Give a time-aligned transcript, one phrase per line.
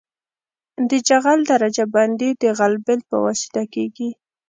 [0.89, 4.09] د جغل درجه بندي د غلبیل په واسطه کیږي